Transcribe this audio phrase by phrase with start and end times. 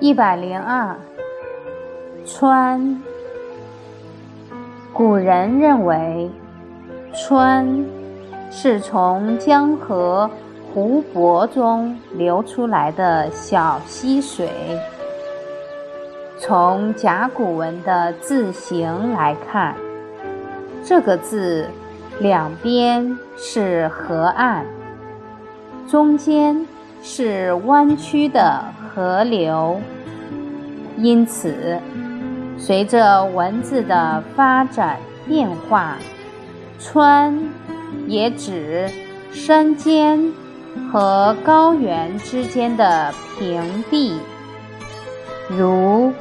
[0.00, 0.96] 一百零二，
[2.24, 3.02] 川。
[4.94, 6.30] 古人认为，
[7.12, 7.84] 川
[8.50, 10.30] 是从江河
[10.72, 14.48] 湖泊中流出来的小溪水。
[16.38, 19.74] 从甲骨文的字形来看，
[20.82, 21.68] 这个字
[22.20, 24.64] 两边是河岸，
[25.86, 26.66] 中间
[27.02, 28.64] 是弯曲的。
[29.00, 29.80] 河流，
[30.98, 31.80] 因此，
[32.58, 35.96] 随着文字的发展变化，
[36.78, 37.34] 川
[38.06, 38.90] 也指
[39.32, 40.30] 山间
[40.92, 44.20] 和高原之间的平地。
[45.48, 46.12] 如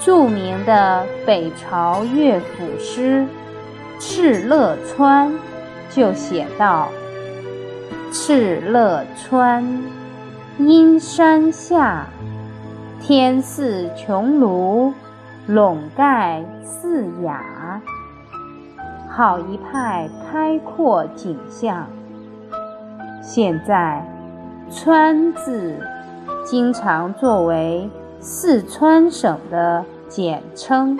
[0.00, 3.26] 著名的北朝乐府诗
[4.02, 5.30] 《敕勒川》
[5.94, 6.88] 就写道
[8.10, 9.62] ：“敕勒川。”
[10.58, 12.06] 阴山下，
[13.00, 14.92] 天似穹庐，
[15.46, 17.80] 笼盖四雅，
[19.08, 21.86] 好一派开阔景象。
[23.22, 24.04] 现在
[24.70, 25.74] ，“川”字
[26.44, 27.88] 经常作为
[28.20, 30.98] 四川省的简称。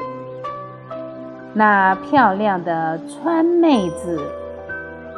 [1.52, 4.18] 那漂亮的川妹子，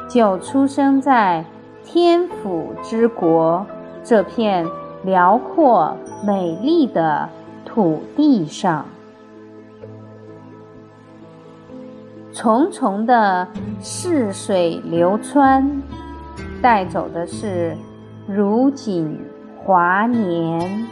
[0.09, 1.45] 就出生在
[1.85, 3.65] 天府之国。
[4.05, 4.67] 这片
[5.03, 7.27] 辽阔美丽的
[7.65, 8.85] 土地上，
[12.31, 13.49] 重重的
[13.81, 15.83] 逝水流川，
[16.61, 17.75] 带走的是
[18.29, 19.19] 如锦
[19.65, 20.87] 华年。